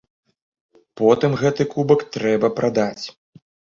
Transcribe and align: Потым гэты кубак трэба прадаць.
Потым 1.03 1.31
гэты 1.43 1.69
кубак 1.77 2.01
трэба 2.19 2.55
прадаць. 2.61 3.05